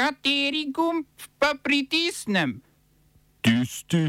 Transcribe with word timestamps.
Kateri 0.00 0.72
gumb 0.72 1.04
pa 1.38 1.52
pritisnem? 1.62 2.62
Tisti, 3.44 4.08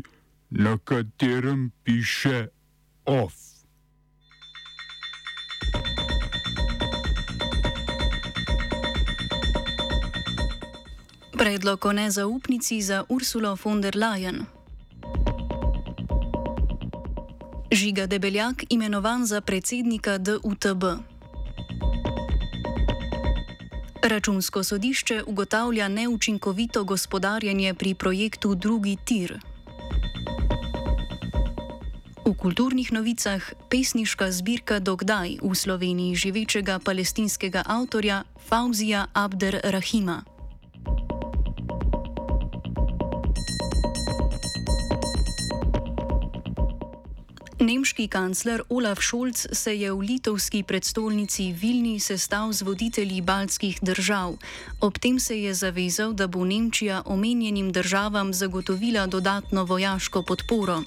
na 0.50 0.78
katerem 0.78 1.72
piše 1.84 2.48
OF. 3.06 3.36
Predlog 11.32 11.86
o 11.86 11.92
nezaupnici 11.92 12.82
za 12.82 13.04
Ursulo 13.10 13.58
von 13.64 13.82
der 13.82 13.96
Leyen. 13.96 14.46
Žiga 17.72 18.08
Debeljak 18.08 18.64
imenovan 18.70 19.26
za 19.26 19.42
predsednika 19.42 20.18
DUTB. 20.18 20.84
Računsko 24.12 24.64
sodišče 24.64 25.24
ugotavlja 25.28 25.88
neučinkovito 25.88 26.84
gospodarjenje 26.84 27.74
pri 27.74 27.94
projektu 27.96 28.56
Drugi 28.56 28.98
tir. 29.06 29.40
V 32.26 32.34
kulturnih 32.34 32.92
novicah 32.92 33.54
pesniška 33.70 34.32
zbirka 34.32 34.80
Dogdaj 34.80 35.38
v 35.42 35.56
Sloveniji 35.56 36.16
živečega 36.16 36.80
palestinskega 36.80 37.64
avtorja 37.66 38.24
Fauzija 38.50 39.06
Abder 39.14 39.62
Rahima. 39.64 40.24
Nemški 47.62 48.08
kancler 48.10 48.64
Olaf 48.70 48.98
Scholz 49.06 49.46
se 49.54 49.76
je 49.78 49.92
v 49.94 50.00
litovski 50.02 50.64
predstolnici 50.66 51.54
Vilni 51.54 52.00
sestal 52.02 52.50
z 52.54 52.66
voditelji 52.66 53.22
baltskih 53.22 53.78
držav. 53.82 54.34
Ob 54.82 54.98
tem 54.98 55.20
se 55.20 55.38
je 55.38 55.54
zavezal, 55.54 56.14
da 56.18 56.26
bo 56.28 56.42
Nemčija 56.46 57.04
omenjenim 57.06 57.70
državam 57.72 58.34
zagotovila 58.34 59.06
dodatno 59.06 59.64
vojaško 59.64 60.24
podporo. 60.24 60.82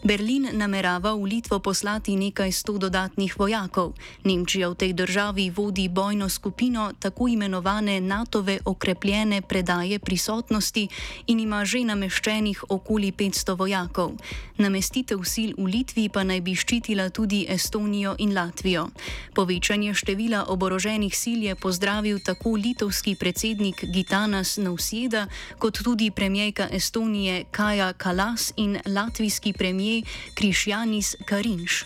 Berlin 0.00 0.48
namerava 0.56 1.12
v 1.12 1.28
Litvo 1.28 1.60
poslati 1.60 2.16
nekaj 2.16 2.48
sto 2.56 2.80
dodatnih 2.80 3.36
vojakov. 3.36 3.92
Nemčija 4.24 4.72
v 4.72 4.78
tej 4.80 4.92
državi 4.96 5.52
vodi 5.52 5.92
bojno 5.92 6.28
skupino 6.32 6.96
tako 6.96 7.28
imenovane 7.28 8.00
NATO-ve 8.00 8.64
okrepljene 8.64 9.42
predaje 9.44 9.98
prisotnosti 9.98 10.88
in 11.26 11.40
ima 11.40 11.64
že 11.68 11.84
nameščenih 11.84 12.72
okoli 12.72 13.12
500 13.12 13.56
vojakov. 13.60 14.16
Namestitev 14.56 15.20
sil 15.28 15.52
v 15.60 15.68
Litvi 15.68 16.08
pa 16.08 16.24
naj 16.24 16.40
bi 16.40 16.56
ščitila 16.56 17.12
tudi 17.12 17.44
Estonijo 17.48 18.16
in 18.24 18.32
Latvijo. 18.32 18.88
Povečanje 19.36 19.92
števila 19.92 20.48
oboroženih 20.48 21.12
sil 21.12 21.44
je 21.44 21.52
pozdravil 21.52 22.24
tako 22.24 22.56
litovski 22.56 23.20
predsednik 23.20 23.84
Gitanas 23.84 24.56
Nausjeda, 24.56 25.28
kot 25.60 25.84
tudi 25.84 26.08
premijejka 26.10 26.72
Estonije 26.72 27.44
Kaja 27.52 27.92
Kalas 27.92 28.52
in 28.56 28.80
latvijski 28.88 29.52
premijer 29.52 29.89
Krišjanis 30.34 31.16
Karinš. 31.24 31.84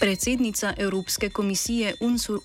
Predsednica 0.00 0.74
Evropske 0.76 1.30
komisije 1.30 1.94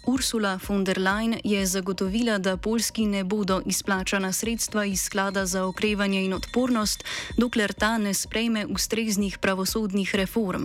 Ursula 0.05 0.59
von 0.67 0.83
der 0.83 0.97
Leyen 0.97 1.39
je 1.43 1.65
zagotovila, 1.65 2.37
da 2.37 2.57
Poljski 2.57 3.05
ne 3.05 3.23
bodo 3.23 3.61
izplačana 3.65 4.31
sredstva 4.33 4.85
iz 4.85 5.01
sklada 5.01 5.45
za 5.45 5.65
okrevanje 5.65 6.25
in 6.25 6.33
odpornost, 6.33 7.03
dokler 7.37 7.73
ta 7.73 7.97
ne 7.97 8.13
sprejme 8.13 8.65
ustreznih 8.65 9.37
pravosodnih 9.37 10.15
reform. 10.15 10.63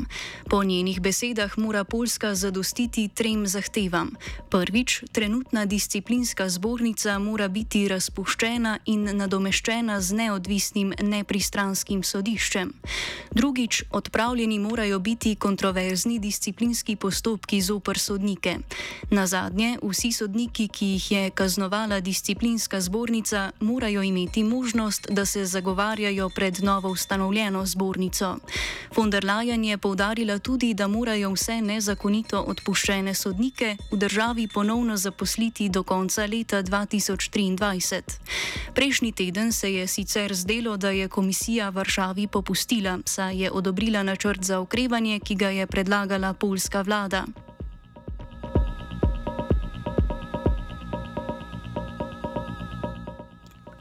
Po 0.51 0.65
njenih 0.65 1.01
besedah 1.01 1.59
mora 1.59 1.85
Poljska 1.85 2.35
zadostiti 2.35 3.09
trem 3.09 3.47
zahtevam. 3.47 4.11
Prvič, 4.51 5.03
trenutna 5.13 5.65
disciplinska 5.65 6.49
zbornica 6.49 7.19
mora 7.19 7.49
biti 7.49 7.89
razpuščena 7.89 8.79
in 8.85 9.17
nadomeščena 9.17 10.01
z 10.01 10.15
neodvisnim 10.15 10.95
nepristranskim 11.03 12.03
sodiščem. 12.03 12.73
Drugič, 13.31 13.85
odpravljeni 13.91 14.59
morajo 14.59 14.99
biti 14.99 15.35
kontroverzni 15.35 16.19
disciplinski 16.19 16.78
kazenski 16.79 16.97
postopki 16.97 17.61
zoper 17.61 17.99
sodnike. 17.99 18.59
Na 19.11 19.27
zadnje, 19.27 19.79
vsi 19.83 20.13
sodniki, 20.13 20.69
ki 20.69 20.87
jih 20.87 21.11
je 21.11 21.31
kaznovala 21.31 22.01
disciplinska 22.01 22.81
zbornica, 22.81 23.53
morajo 23.61 24.03
imeti 24.03 24.45
možnost, 24.45 25.07
da 25.11 25.27
se 25.27 25.45
zagovarjajo 25.45 26.29
pred 26.29 26.63
novo 26.63 26.89
ustanovljeno 26.91 27.67
zbornico. 27.67 28.37
Von 28.97 29.11
der 29.11 29.25
Leyen 29.25 29.65
je 29.65 29.79
povdarila 29.79 30.39
tudi, 30.39 30.75
da 30.75 30.89
morajo 30.89 31.33
vse 31.33 31.61
nezakonito 31.61 32.41
odpuščene 32.41 33.15
sodnike 33.15 33.77
v 33.93 33.97
državi 33.97 34.49
ponovno 34.55 34.97
zaposliti 34.97 35.69
do 35.69 35.83
konca 35.83 36.27
leta 36.27 36.63
2023. 36.63 38.03
Prejšnji 38.75 39.13
teden 39.13 39.53
se 39.53 39.75
je 39.75 39.87
sicer 39.87 40.35
zdelo, 40.35 40.77
da 40.77 40.91
je 40.91 41.09
komisija 41.09 41.71
Varšavi 41.71 42.27
popustila, 42.27 42.99
saj 43.05 43.43
je 43.43 43.51
odobrila 43.51 44.03
načrt 44.03 44.45
za 44.45 44.61
okrevanje, 44.61 45.21
ki 45.21 45.35
ga 45.35 45.49
je 45.49 45.67
predlagala 45.67 46.33
Poljska 46.33 46.68
slovenska 46.69 46.83
vlada. 46.83 47.48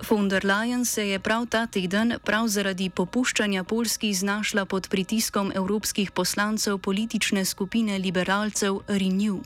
Von 0.09 0.29
der 0.29 0.45
Leyen 0.45 0.85
se 0.85 1.07
je 1.07 1.19
prav 1.19 1.45
ta 1.45 1.65
teden, 1.67 2.13
prav 2.23 2.47
zaradi 2.47 2.85
popuščanja 2.89 3.63
Poljski, 3.63 4.13
znašla 4.13 4.63
pod 4.65 4.87
pritiskom 4.87 5.51
evropskih 5.55 6.11
poslancev 6.11 6.77
politične 6.77 7.45
skupine 7.45 7.97
liberalcev 7.97 8.79
Renew. 8.87 9.41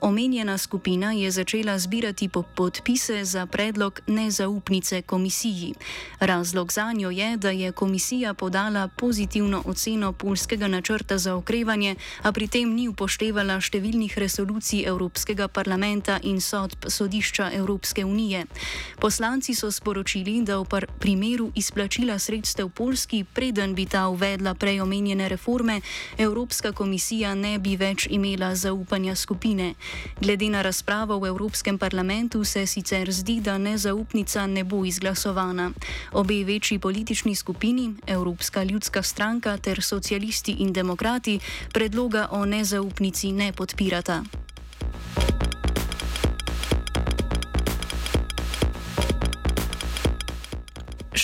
Omenjena 0.00 0.58
skupina 0.58 1.12
je 1.12 1.30
začela 1.30 1.78
zbirati 1.78 2.28
podpise 2.28 3.24
za 3.24 3.46
predlog 3.46 4.00
nezaupnice 4.06 5.02
komisiji. 5.02 5.74
Razlog 6.20 6.72
za 6.72 6.92
njo 6.92 7.10
je, 7.10 7.36
da 7.36 7.50
je 7.50 7.72
komisija 7.72 8.34
podala 8.34 8.88
pozitivno 8.88 9.62
oceno 9.66 10.12
polskega 10.12 10.68
načrta 10.68 11.18
za 11.18 11.34
okrevanje, 11.34 11.96
a 12.22 12.32
pri 12.32 12.48
tem 12.48 12.74
ni 12.74 12.88
upoštevala 12.88 13.58
številnih 13.60 14.18
resolucij 14.18 14.84
Evropskega 14.86 15.48
parlamenta 15.48 16.20
in 16.22 16.40
sodb 16.40 16.86
sodišča 16.86 17.50
Evropske 17.54 18.04
unije. 18.04 18.46
Poslanci 19.00 19.54
so 19.54 19.70
sporočili, 19.70 20.03
sporočili, 20.04 20.44
da 20.44 20.60
v 20.60 20.84
primeru 21.00 21.50
izplačila 21.54 22.18
sredstev 22.18 22.68
Polski, 22.68 23.24
preden 23.24 23.74
bi 23.74 23.86
ta 23.86 24.08
uvedla 24.08 24.54
prej 24.54 24.80
omenjene 24.80 25.28
reforme, 25.28 25.80
Evropska 26.18 26.72
komisija 26.72 27.34
ne 27.34 27.58
bi 27.58 27.76
več 27.76 28.06
imela 28.10 28.54
zaupanja 28.54 29.14
skupine. 29.16 29.74
Glede 30.20 30.50
na 30.50 30.62
razpravo 30.62 31.18
v 31.18 31.26
Evropskem 31.26 31.78
parlamentu 31.78 32.44
se 32.44 32.66
sicer 32.66 33.12
zdi, 33.12 33.40
da 33.40 33.58
nezaupnica 33.58 34.46
ne 34.46 34.64
bo 34.64 34.84
izglasovana. 34.84 35.72
Obe 36.12 36.44
večji 36.44 36.78
politični 36.78 37.34
skupini, 37.34 37.94
Evropska 38.06 38.62
ljudska 38.62 39.02
stranka 39.02 39.56
ter 39.56 39.82
socialisti 39.82 40.52
in 40.52 40.72
demokrati, 40.72 41.40
predloga 41.72 42.28
o 42.30 42.44
nezaupnici 42.44 43.32
ne 43.32 43.52
podpirata. 43.52 44.24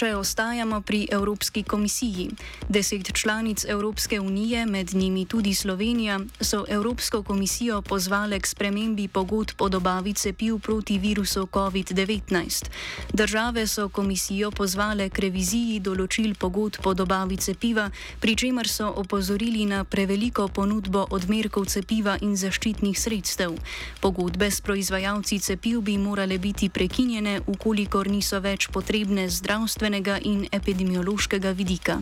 Še 0.01 0.15
ostajamo 0.17 0.79
pri 0.81 1.09
Evropski 1.13 1.61
komisiji. 1.63 2.31
Deset 2.69 3.13
članic 3.13 3.65
Evropske 3.69 4.21
unije, 4.21 4.67
med 4.67 4.95
njimi 4.95 5.27
tudi 5.27 5.55
Slovenija, 5.55 6.21
so 6.41 6.65
Evropsko 6.69 7.23
komisijo 7.23 7.83
pozvale 7.83 8.41
k 8.41 8.47
spremembi 8.47 9.09
pogodb 9.09 9.61
o 9.61 9.69
dobavi 9.69 10.15
cepiv 10.15 10.59
proti 10.59 10.99
virusu 10.99 11.47
COVID-19. 11.53 12.71
Države 13.13 13.67
so 13.67 13.89
komisijo 13.89 14.51
pozvale 14.51 15.11
k 15.11 15.19
reviziji 15.19 15.81
določil 15.81 16.33
pogodb 16.35 16.87
o 16.87 16.95
dobavi 16.95 17.37
cepiva, 17.37 17.91
pri 18.21 18.37
čemer 18.37 18.69
so 18.69 18.89
opozorili 18.97 19.67
na 19.67 19.85
preveliko 19.85 20.49
ponudbo 20.49 21.05
odmerkov 21.11 21.69
cepiva 21.69 22.17
in 22.21 22.37
zaščitnih 22.41 22.97
sredstev. 22.97 23.59
Pogodbe 24.01 24.49
s 24.51 24.65
proizvajalci 24.65 25.39
cepiv 25.45 25.85
bi 25.85 25.99
morale 25.99 26.39
biti 26.39 26.73
prekinjene, 26.73 27.43
ukolikor 27.47 28.09
niso 28.09 28.41
več 28.41 28.71
potrebne 28.73 29.29
zdravstvene 29.29 29.90
zdravstvenega 29.91 30.19
in 30.23 30.47
epidemiološkega 30.53 31.51
vidika. 31.51 31.99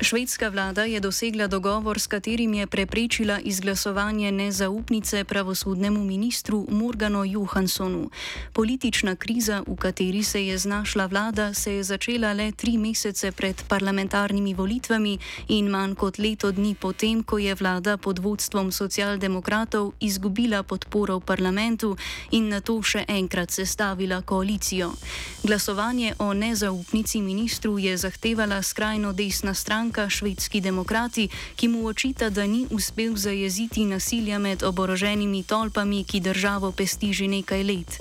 Švedska 0.00 0.48
vlada 0.48 0.84
je 0.84 1.00
dosegla 1.00 1.46
dogovor, 1.46 1.98
s 2.00 2.06
katerim 2.06 2.54
je 2.54 2.66
preprečila 2.66 3.38
izglasovanje 3.40 4.32
nezaupnice 4.32 5.24
pravosodnemu 5.24 6.04
ministru 6.04 6.66
Morganu 6.70 7.24
Johanssonu. 7.24 8.10
Politična 8.52 9.16
kriza, 9.16 9.62
v 9.66 9.76
kateri 9.76 10.22
se 10.22 10.46
je 10.46 10.58
znašla 10.58 11.06
vlada, 11.06 11.54
se 11.54 11.74
je 11.74 11.82
začela 11.82 12.32
le 12.32 12.52
tri 12.52 12.78
mesece 12.78 13.32
pred 13.32 13.62
parlamentarnimi 13.68 14.54
volitvami 14.54 15.18
in 15.48 15.66
manj 15.68 15.94
kot 15.94 16.18
leto 16.18 16.52
dni 16.52 16.74
potem, 16.74 17.22
ko 17.22 17.38
je 17.38 17.54
vlada 17.54 17.96
pod 17.96 18.18
vodstvom 18.18 18.72
socialdemokratov 18.72 19.92
izgubila 20.00 20.62
podporo 20.62 21.18
v 21.18 21.24
parlamentu 21.24 21.96
in 22.30 22.48
na 22.48 22.60
to 22.60 22.82
še 22.82 23.04
enkrat 23.08 23.50
sestavila 23.50 24.22
koalicijo. 24.22 24.92
Glasovanje 25.42 26.14
o 26.18 26.32
nezaupnici 26.34 27.20
ministru 27.20 27.78
je 27.78 27.96
zahtevala 27.96 28.62
skrajno 28.62 29.12
desna 29.12 29.54
stranka 29.54 29.87
stranka 29.88 30.10
Švedski 30.10 30.60
demokrati, 30.60 31.28
ki 31.56 31.68
mu 31.68 31.86
očita, 31.86 32.30
da 32.30 32.46
ni 32.46 32.66
uspel 32.70 33.16
zajeziti 33.16 33.84
nasilja 33.84 34.38
med 34.38 34.62
oboroženimi 34.62 35.42
tolpami, 35.42 36.04
ki 36.04 36.20
državo 36.20 36.72
pesti 36.72 37.12
že 37.12 37.28
nekaj 37.28 37.64
let. 37.64 37.98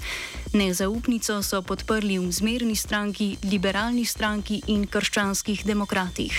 Nezaupnico 0.58 1.38
so 1.46 1.62
podprli 1.62 2.18
v 2.18 2.34
zmerni 2.34 2.74
stranki, 2.74 3.38
liberalni 3.46 4.02
stranki 4.10 4.58
in 4.74 4.88
krščanskih 4.90 5.62
demokratih. 5.62 6.34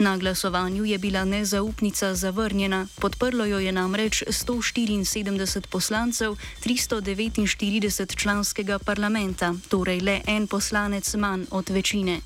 Na 0.00 0.16
glasovanju 0.16 0.88
je 0.88 0.98
bila 0.98 1.24
nezaupnica 1.28 2.14
zavrnjena, 2.14 2.86
podprlo 2.96 3.44
jo 3.44 3.58
je 3.60 3.72
namreč 3.72 4.24
174 4.24 5.68
poslancev 5.68 6.36
349 6.64 8.16
članskega 8.16 8.78
parlamenta, 8.78 9.52
torej 9.68 10.00
le 10.00 10.20
en 10.26 10.48
poslanec 10.48 11.14
manj 11.14 11.44
od 11.50 11.68
večine. 11.68 12.20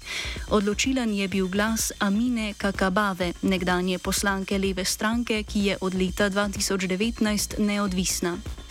Odločilen 0.47 1.11
je 1.11 1.29
bil 1.29 1.49
glas 1.49 1.93
Amine 1.99 2.55
Kakabave, 2.55 3.33
nekdanje 3.43 3.99
poslanke 3.99 4.59
leve 4.59 4.85
stranke, 4.85 5.43
ki 5.43 5.59
je 5.59 5.77
od 5.81 5.95
leta 5.95 6.31
2019 6.31 7.59
neodvisna. 7.59 8.62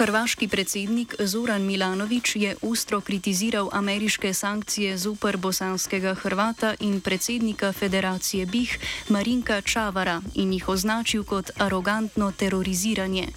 Hrvaški 0.00 0.48
predsednik 0.48 1.14
Zoran 1.18 1.60
Milanovič 1.62 2.36
je 2.36 2.56
ostro 2.62 3.00
kritiziral 3.00 3.68
ameriške 3.72 4.34
sankcije 4.34 4.98
zoper 4.98 5.36
bosanskega 5.36 6.14
Hrvata 6.14 6.74
in 6.80 7.00
predsednika 7.00 7.72
federacije 7.72 8.46
BIH 8.46 8.70
Marinka 9.08 9.60
Čavara 9.60 10.22
in 10.34 10.52
jih 10.52 10.68
označil 10.68 11.24
kot 11.24 11.50
arogantno 11.58 12.32
teroriziranje. 12.32 13.28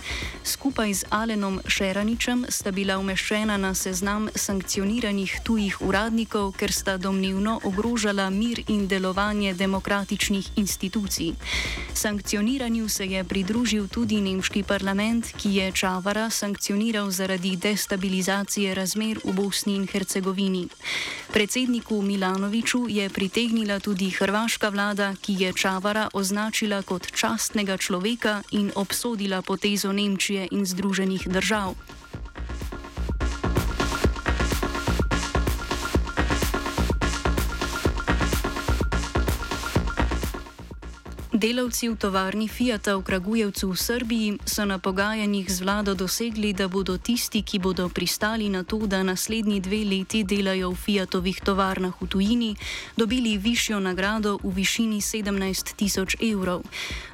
Skupaj 0.43 0.93
z 0.93 1.03
Alenom 1.09 1.59
Šeraničem 1.67 2.45
sta 2.49 2.71
bila 2.71 2.97
umeščena 2.97 3.57
na 3.57 3.73
seznam 3.75 4.29
sankcioniranih 4.35 5.35
tujih 5.43 5.81
uradnikov, 5.81 6.53
ker 6.55 6.71
sta 6.71 6.97
domnevno 6.97 7.59
ogrožala 7.63 8.29
mir 8.29 8.63
in 8.67 8.87
delovanje 8.87 9.53
demokratičnih 9.53 10.47
institucij. 10.55 11.33
Sankcioniranju 11.93 12.89
se 12.89 13.05
je 13.05 13.23
pridružil 13.23 13.87
tudi 13.87 14.21
nemški 14.21 14.63
parlament, 14.63 15.27
ki 15.37 15.55
je 15.55 15.71
Čavara 15.71 16.29
sankcioniral 16.29 16.52
sankcioniral 16.53 17.11
zaradi 17.11 17.55
destabilizacije 17.55 18.75
razmer 18.75 19.17
v 19.23 19.33
Bosni 19.33 19.75
in 19.75 19.87
Hercegovini. 19.87 20.67
Predsedniku 21.33 22.01
Milanoviču 22.01 22.85
je 22.89 23.09
pritegnila 23.09 23.79
tudi 23.79 24.09
hrvaška 24.09 24.69
vlada, 24.69 25.15
ki 25.21 25.33
je 25.39 25.53
Čavara 25.53 26.09
označila 26.13 26.81
kot 26.81 27.09
častnega 27.11 27.77
človeka 27.77 28.41
in 28.51 28.71
obsodila 28.75 29.41
potezo 29.41 29.91
Nemčije 29.91 30.47
in 30.51 30.65
Združenih 30.65 31.27
držav. 31.27 31.73
Delavci 41.43 41.91
v 41.91 41.99
tovarni 41.99 42.47
Fiata 42.47 42.95
v 42.95 43.03
Kragujevcu 43.03 43.67
v 43.67 43.75
Srbiji 43.75 44.29
so 44.47 44.63
na 44.63 44.79
pogajanjih 44.79 45.43
z 45.51 45.59
vlado 45.59 45.91
dosegli, 45.91 46.55
da 46.55 46.71
bodo 46.71 46.95
tisti, 46.95 47.43
ki 47.43 47.59
bodo 47.59 47.91
pristali 47.91 48.47
na 48.47 48.63
to, 48.63 48.87
da 48.87 49.03
naslednji 49.03 49.59
dve 49.59 49.83
leti 49.83 50.23
delajo 50.23 50.71
v 50.71 50.79
Fiatovih 50.79 51.43
tovarnah 51.43 51.91
v 51.99 52.07
tujini, 52.07 52.51
dobili 52.95 53.35
višjo 53.35 53.83
nagrado 53.83 54.39
v 54.39 54.55
višini 54.63 55.03
17 55.03 55.75
tisoč 55.75 56.15
evrov. 56.23 56.63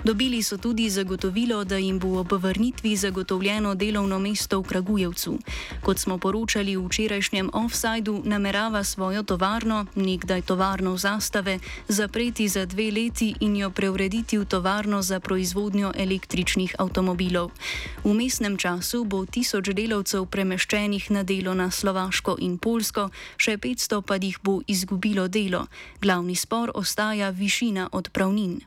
Dobili 0.05 0.45
so 0.45 0.61
tudi 0.61 0.85
zagotovilo, 0.93 1.65
da 1.65 1.81
jim 1.81 1.97
bo 1.97 2.21
ob 2.21 2.29
vrnitvi 2.29 2.93
zagotovljeno 2.93 3.73
delovno 3.73 4.21
mesto 4.21 4.61
v 4.61 4.69
Kragujevcu. 4.69 5.41
Kot 5.81 5.97
smo 5.97 6.21
poročali 6.21 6.77
v 6.77 6.85
včerajšnjem 6.85 7.49
offsajdu, 7.49 8.21
namerava 8.29 8.85
svojo 8.85 9.25
tovarno, 9.25 9.89
nekdaj 9.97 10.45
tovarno 10.45 10.93
zastave, 11.01 11.57
zapreti 11.89 12.45
za 12.45 12.69
dve 12.69 12.93
leti 12.93 13.33
in 13.41 13.57
jo 13.57 13.73
preurediti 13.73 14.18
preseliti 14.19 14.37
v 14.37 14.45
tovarno 14.45 14.99
za 15.01 15.19
proizvodnjo 15.19 15.95
električnih 15.95 16.75
avtomobilov. 16.79 17.55
V 18.03 18.11
mestnem 18.11 18.59
času 18.59 19.07
bo 19.07 19.23
tisoč 19.23 19.71
delavcev 19.71 20.27
premeščenih 20.27 21.11
na 21.11 21.23
delo 21.23 21.55
na 21.55 21.71
Slovaško 21.71 22.35
in 22.43 22.59
Polsko, 22.59 23.15
še 23.39 23.55
500 23.55 24.03
pa 24.03 24.19
jih 24.19 24.35
bo 24.43 24.59
izgubilo 24.67 25.31
delo. 25.31 25.71
Glavni 26.03 26.35
spor 26.35 26.71
ostaja 26.75 27.31
višina 27.31 27.87
odpravnin. 27.95 28.59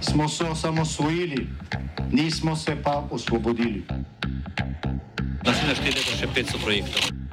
Smo 0.00 0.28
se 0.28 0.44
osamosvojili, 0.44 1.46
nismo 2.12 2.54
se 2.56 2.76
pa 2.78 3.02
osvobodili. 3.10 3.82
Naslednje 5.42 5.74
število 5.74 6.06
je 6.06 6.18
še 6.22 6.28
500 6.30 6.62
projektov 6.62 7.21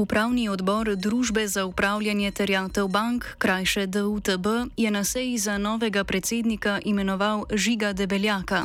Upravni 0.00 0.48
odbor 0.48 0.96
Družbe 0.96 1.48
za 1.48 1.64
upravljanje 1.64 2.30
terjatev 2.30 2.88
bank, 2.88 3.24
krajše 3.38 3.86
DUTB, 3.86 4.46
je 4.76 4.90
na 4.90 5.04
seji 5.04 5.38
za 5.38 5.58
novega 5.58 6.04
predsednika 6.04 6.80
imenoval 6.84 7.44
Žiga 7.52 7.92
Debeljaka. 7.92 8.64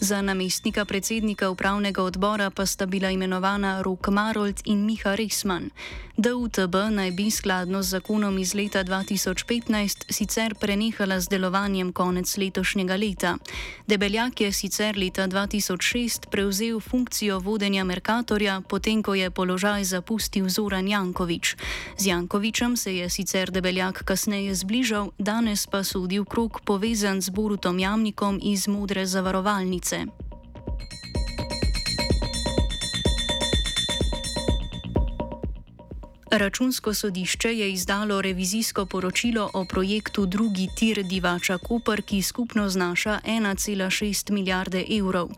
Za 0.00 0.22
namestnika 0.22 0.84
predsednika 0.84 1.50
upravnega 1.50 2.02
odbora 2.02 2.50
pa 2.50 2.66
sta 2.66 2.86
bila 2.86 3.10
imenovana 3.10 3.82
Rok 3.82 4.08
Marold 4.08 4.60
in 4.64 4.86
Miha 4.86 5.14
Resman. 5.14 5.70
DUTB 6.16 6.74
naj 6.90 7.10
bi 7.10 7.30
skladno 7.30 7.82
z 7.82 7.88
zakonom 7.88 8.38
iz 8.38 8.54
leta 8.54 8.84
2015 8.84 10.04
sicer 10.08 10.54
prenehala 10.54 11.20
z 11.20 11.28
delovanjem 11.28 11.92
konec 11.92 12.36
letošnjega 12.36 12.96
leta. 12.96 13.36
Debeljak 13.86 14.40
je 14.40 14.52
sicer 14.52 14.96
leta 14.96 15.28
2006 15.28 16.30
prevzel 16.30 16.80
funkcijo 16.80 17.38
vodenja 17.38 17.84
Merkatorja, 17.84 18.62
potem 18.68 19.02
ko 19.02 19.14
je 19.14 19.30
položaj 19.30 19.84
zapustil 19.84 20.48
Zoran 20.76 20.88
Jankovič. 20.88 21.56
Z 21.96 22.06
Jankovičem 22.06 22.76
se 22.76 22.92
je 22.96 23.10
sicer 23.10 23.50
Debeljak 23.50 24.04
kasneje 24.04 24.52
zbližal, 24.54 25.08
danes 25.16 25.64
pa 25.64 25.80
sodi 25.80 26.20
v 26.20 26.28
krog 26.28 26.60
povezan 26.68 27.24
z 27.24 27.32
Borutom 27.32 27.80
Jamnikom 27.80 28.36
iz 28.42 28.68
Modre 28.68 29.08
zavarovalnice. 29.08 30.25
Računsko 36.30 36.94
sodišče 36.94 37.58
je 37.58 37.72
izdalo 37.72 38.22
revizijsko 38.22 38.86
poročilo 38.86 39.50
o 39.54 39.64
projektu 39.64 40.26
drugi 40.26 40.68
tir 40.76 41.02
Divača 41.02 41.58
Koper, 41.58 42.02
ki 42.02 42.22
skupno 42.22 42.68
znaša 42.68 43.20
1,6 43.24 44.30
milijarde 44.30 44.84
evrov. 44.98 45.28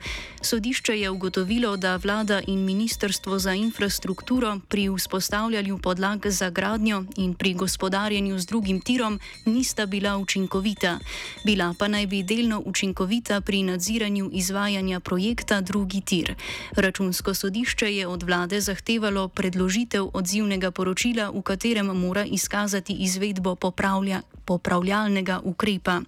Sodišče 0.41 1.01
je 1.01 1.11
ugotovilo, 1.11 1.77
da 1.77 1.97
vlada 1.97 2.41
in 2.47 2.65
Ministrstvo 2.65 3.39
za 3.39 3.53
infrastrukturo 3.55 4.61
pri 4.69 4.89
vzpostavljanju 4.97 5.79
podlag 5.79 6.27
za 6.27 6.51
gradnjo 6.51 7.05
in 7.17 7.35
pri 7.35 7.55
gospodarjenju 7.55 8.39
z 8.39 8.47
drugim 8.47 8.81
tirom 8.81 9.21
nista 9.45 9.87
bila 9.87 10.17
učinkovita. 10.17 10.99
Bila 11.45 11.75
pa 11.79 11.89
naj 11.89 12.07
bi 12.07 12.23
delno 12.23 12.63
učinkovita 12.65 13.41
pri 13.41 13.63
nadziranju 13.63 14.31
izvajanja 14.33 15.01
projekta 15.01 15.61
drugi 15.61 16.01
tir. 16.01 16.35
Računsko 16.77 17.35
sodišče 17.35 17.97
je 17.97 18.07
od 18.07 18.23
vlade 18.23 18.61
zahtevalo 18.61 19.29
predložitev 19.29 20.11
odzivnega 20.15 20.71
poročila 20.79 21.31
v 21.35 21.43
katerem 21.43 21.91
mora 21.91 22.23
izkazati 22.25 22.95
izvedbo 23.03 23.55
popravlja, 23.55 24.23
popravljalnega 24.49 25.41
ukrepa. 25.45 26.01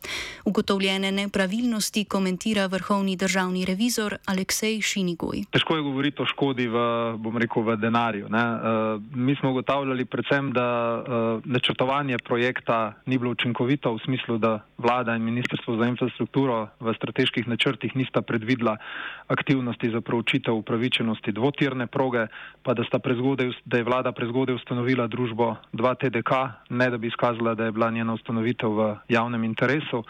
Ugotovljene 0.49 1.13
nepravilnosti 1.13 2.05
komentira 2.05 2.67
vrhovni 2.67 3.17
državni 3.17 3.65
revizor 3.69 4.17
Aleksej 4.33 4.81
Šinigoj. 4.81 5.45
Težko 5.53 5.77
je 5.77 5.83
govoriti 5.85 6.23
o 6.23 6.27
škodi 6.27 6.67
v, 6.73 6.85
rekel, 7.43 7.67
v 7.69 7.77
denarju. 7.77 8.31
Uh, 8.31 9.03
mi 9.15 9.37
smo 9.37 9.51
ugotavljali 9.51 10.05
predvsem, 10.05 10.53
da 10.57 10.67
uh, 10.97 11.45
načrtovanje 11.45 12.17
projekta 12.25 12.95
ni 13.07 13.19
bilo 13.19 13.37
učinkovito 13.37 13.93
v 13.95 14.03
smislu, 14.05 14.39
da 14.39 14.61
vlada 14.79 15.17
in 15.17 15.23
ministrstvo 15.23 15.77
za 15.77 15.87
infrastrukturo 15.87 16.69
v 16.81 16.95
strateških 16.97 17.49
načrtih 17.49 17.97
nista 17.97 18.23
predvidela 18.23 18.77
aktivnosti 19.29 19.91
za 19.91 20.01
proučitev 20.01 20.55
upravičenosti 20.55 21.33
dvotirne 21.33 21.87
proge, 21.87 22.27
pa 22.63 22.75
da, 22.75 22.83
da 23.65 23.77
je 23.77 23.85
vlada 23.85 24.13
prezgodaj 24.13 24.55
ustanovila 24.55 25.07
družbo 25.07 25.57
2TDK, 25.73 26.33
ne 26.71 26.91
da 26.91 26.99
bi 26.99 27.07
izkazala, 27.07 27.55
da 27.55 27.69
je 27.69 27.73
bila 27.73 27.91
njena 27.91 28.15
ustanovitev 28.15 28.30
ustanovitev 28.31 28.71
v 28.71 28.83
javnem 29.11 29.43
interesu, 29.45 30.05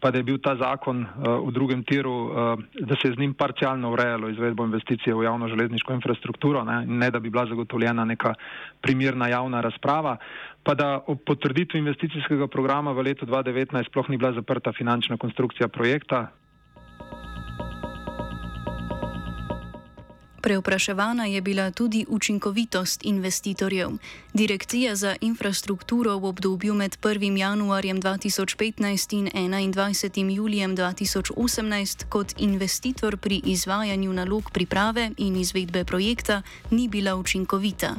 pa 0.00 0.10
da 0.10 0.18
je 0.18 0.24
bil 0.24 0.38
ta 0.40 0.56
zakon 0.56 1.04
v 1.20 1.52
drugem 1.52 1.84
tiru, 1.84 2.32
da 2.72 2.96
se 2.96 3.08
je 3.08 3.14
z 3.14 3.20
njim 3.20 3.34
parcialno 3.34 3.92
urejalo 3.92 4.28
izvedbo 4.28 4.64
investicije 4.64 5.14
v 5.14 5.24
javno 5.24 5.48
železniško 5.48 5.92
infrastrukturo, 5.92 6.64
ne, 6.64 6.86
ne 6.86 7.10
da 7.10 7.20
bi 7.20 7.30
bila 7.30 7.46
zagotovljena 7.46 8.04
neka 8.04 8.34
primirna 8.80 9.28
javna 9.28 9.60
razprava, 9.60 10.16
pa 10.64 10.74
da 10.74 11.04
ob 11.06 11.20
potrditvi 11.26 11.78
investicijskega 11.78 12.48
programa 12.48 12.92
v 12.92 13.12
letu 13.12 13.26
2019 13.26 13.88
sploh 13.88 14.08
ni 14.08 14.16
bila 14.16 14.32
zaprta 14.32 14.72
finančna 14.72 15.16
konstrukcija 15.16 15.68
projekta, 15.68 16.32
Preopraševana 20.46 21.24
je 21.26 21.40
bila 21.40 21.70
tudi 21.70 22.06
učinkovitost 22.08 23.04
investitorjev. 23.04 23.90
Direkcija 24.34 24.96
za 24.96 25.16
infrastrukturo 25.20 26.18
v 26.18 26.24
obdobju 26.24 26.74
med 26.74 26.96
1. 27.02 27.38
januarjem 27.38 28.02
2015 28.02 29.14
in 29.16 29.28
21. 29.28 30.30
julijem 30.30 30.76
2018 30.76 32.04
kot 32.08 32.34
investitor 32.38 33.16
pri 33.16 33.42
izvajanju 33.44 34.12
nalog 34.12 34.50
priprave 34.50 35.10
in 35.16 35.36
izvedbe 35.36 35.84
projekta 35.84 36.42
ni 36.70 36.88
bila 36.88 37.16
učinkovita. 37.16 37.94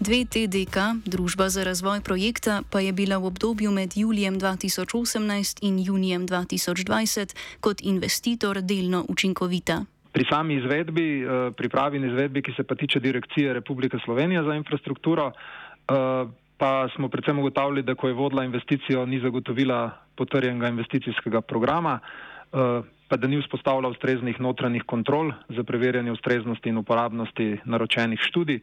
2TDK, 0.00 1.00
Družba 1.04 1.48
za 1.48 1.64
razvoj 1.64 2.00
projekta, 2.00 2.62
pa 2.70 2.80
je 2.80 2.92
bila 2.92 3.18
v 3.18 3.26
obdobju 3.26 3.70
med 3.70 3.96
julijem 3.96 4.40
2018 4.40 5.58
in 5.60 5.78
junijem 5.78 6.28
2020 6.28 7.34
kot 7.60 7.80
investitor 7.82 8.60
delno 8.62 9.04
učinkovita. 9.08 9.84
Pri 10.18 10.26
sami 10.26 10.58
izvedbi, 10.58 11.22
eh, 11.22 11.54
pripravi 11.54 11.96
in 11.96 12.08
izvedbi, 12.10 12.42
ki 12.42 12.52
se 12.56 12.64
pa 12.66 12.74
tiče 12.74 12.98
Direkcije 12.98 13.52
Republike 13.54 13.98
Slovenije 14.02 14.42
za 14.42 14.54
infrastrukturo, 14.54 15.30
eh, 15.30 16.26
pa 16.58 16.88
smo 16.96 17.08
predvsem 17.08 17.38
ugotavljali, 17.38 17.82
da 17.82 17.94
ko 17.94 18.08
je 18.08 18.14
vodila 18.18 18.44
investicijo, 18.44 19.06
ni 19.06 19.20
zagotovila 19.20 19.90
potrjenega 20.16 20.68
investicijskega 20.68 21.40
programa, 21.40 22.00
eh, 22.02 22.82
pa 23.08 23.16
da 23.16 23.28
ni 23.28 23.38
vzpostavila 23.38 23.88
ustreznih 23.88 24.40
notranjih 24.40 24.82
kontrol 24.82 25.30
za 25.48 25.62
preverjanje 25.62 26.10
ustreznosti 26.12 26.68
in 26.68 26.82
uporabnosti 26.82 27.60
naročenih 27.64 28.18
študij 28.18 28.58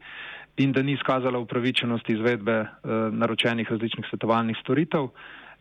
in 0.57 0.71
da 0.71 0.81
ni 0.81 0.91
izkazala 0.91 1.39
upravičenosti 1.39 2.13
izvedbe 2.13 2.65
naročenih 3.11 3.71
različnih 3.71 4.05
svetovalnih 4.09 4.57
storitev 4.61 5.07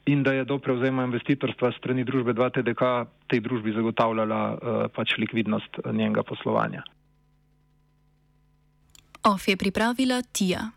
in 0.06 0.23
da 0.23 0.32
je 0.32 0.44
do 0.44 0.58
prevzema 0.58 1.04
investitorstva 1.04 1.73
strani 1.78 2.04
družbe 2.04 2.34
2TDK 2.34 3.06
tej 3.26 3.40
družbi 3.40 3.73
zagotavljala 3.73 4.40
uh, 4.52 4.58
pač 4.94 5.16
likvidnost 5.18 5.80
njenega 5.92 6.23
poslovanja. 6.23 6.82
OF 9.25 9.49
je 9.49 9.56
pripravila 9.56 10.23
Tija. 10.32 10.68